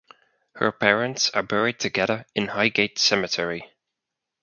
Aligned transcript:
Her 0.55 0.71
parents 0.71 1.29
are 1.29 1.43
buried 1.43 1.79
together 1.79 2.25
in 2.33 2.47
Highgate 2.47 2.97
Cemetery. 2.97 3.71